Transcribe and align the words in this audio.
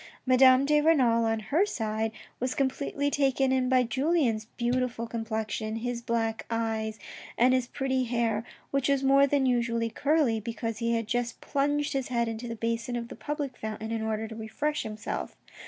Madame 0.25 0.65
de 0.65 0.81
Renal, 0.81 1.25
on 1.25 1.39
her 1.39 1.63
side, 1.63 2.11
was 2.39 2.55
completely 2.55 3.11
taken 3.11 3.51
in 3.51 3.69
by 3.69 3.83
Julien's 3.83 4.45
beautiful 4.57 5.05
complexion, 5.05 5.75
his 5.75 5.99
big 6.01 6.07
black 6.07 6.45
eyes, 6.49 6.97
and 7.37 7.53
his 7.53 7.67
pretty 7.67 8.05
hair, 8.05 8.43
which 8.71 8.89
was 8.89 9.03
more 9.03 9.27
than 9.27 9.45
usually 9.45 9.91
curly, 9.91 10.39
because 10.39 10.79
he 10.79 10.95
had 10.95 11.05
just 11.05 11.39
plunged 11.39 11.93
his 11.93 12.07
head 12.07 12.27
into 12.27 12.47
the 12.47 12.55
basin 12.55 12.95
of 12.95 13.09
the 13.09 13.15
public 13.15 13.55
fountain 13.55 13.91
in 13.91 14.01
order 14.01 14.27
to 14.27 14.35
refresh 14.35 14.81
himself. 14.81 15.35